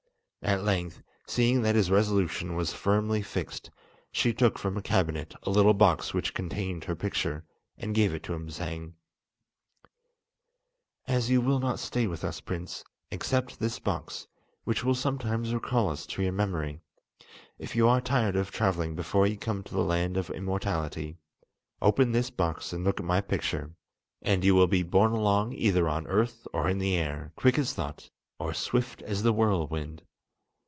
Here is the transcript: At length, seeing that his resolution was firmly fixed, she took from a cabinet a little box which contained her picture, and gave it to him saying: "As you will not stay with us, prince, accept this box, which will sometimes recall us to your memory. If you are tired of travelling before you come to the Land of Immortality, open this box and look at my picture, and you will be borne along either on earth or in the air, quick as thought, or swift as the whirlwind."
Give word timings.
At 0.43 0.63
length, 0.63 1.03
seeing 1.27 1.61
that 1.61 1.75
his 1.75 1.91
resolution 1.91 2.55
was 2.55 2.73
firmly 2.73 3.21
fixed, 3.21 3.69
she 4.11 4.33
took 4.33 4.57
from 4.57 4.75
a 4.75 4.81
cabinet 4.81 5.35
a 5.43 5.51
little 5.51 5.75
box 5.75 6.15
which 6.15 6.33
contained 6.33 6.85
her 6.85 6.95
picture, 6.95 7.45
and 7.77 7.93
gave 7.93 8.11
it 8.11 8.23
to 8.23 8.33
him 8.33 8.49
saying: 8.49 8.95
"As 11.07 11.29
you 11.29 11.41
will 11.41 11.59
not 11.59 11.77
stay 11.79 12.07
with 12.07 12.23
us, 12.23 12.41
prince, 12.41 12.83
accept 13.11 13.59
this 13.59 13.77
box, 13.77 14.27
which 14.63 14.83
will 14.83 14.95
sometimes 14.95 15.53
recall 15.53 15.89
us 15.91 16.07
to 16.07 16.23
your 16.23 16.33
memory. 16.33 16.81
If 17.59 17.75
you 17.75 17.87
are 17.87 18.01
tired 18.01 18.35
of 18.35 18.49
travelling 18.51 18.95
before 18.95 19.27
you 19.27 19.37
come 19.37 19.61
to 19.61 19.73
the 19.75 19.83
Land 19.83 20.17
of 20.17 20.31
Immortality, 20.31 21.17
open 21.83 22.11
this 22.13 22.31
box 22.31 22.73
and 22.73 22.83
look 22.83 22.99
at 22.99 23.05
my 23.05 23.21
picture, 23.21 23.75
and 24.23 24.43
you 24.43 24.55
will 24.55 24.67
be 24.67 24.81
borne 24.83 25.11
along 25.11 25.53
either 25.53 25.87
on 25.87 26.07
earth 26.07 26.47
or 26.51 26.67
in 26.67 26.79
the 26.79 26.95
air, 26.97 27.31
quick 27.35 27.59
as 27.59 27.73
thought, 27.75 28.09
or 28.39 28.55
swift 28.55 29.03
as 29.03 29.21
the 29.21 29.31
whirlwind." 29.33 30.01